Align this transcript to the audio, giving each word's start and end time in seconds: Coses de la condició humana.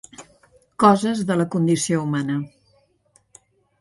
Coses 0.83 1.21
de 1.31 1.37
la 1.41 1.47
condició 1.55 1.99
humana. 2.07 2.39